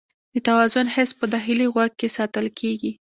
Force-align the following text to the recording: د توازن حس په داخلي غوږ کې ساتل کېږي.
د 0.33 0.35
توازن 0.47 0.85
حس 0.95 1.09
په 1.19 1.25
داخلي 1.33 1.67
غوږ 1.73 1.91
کې 1.99 2.07
ساتل 2.17 2.45
کېږي. 2.59 2.91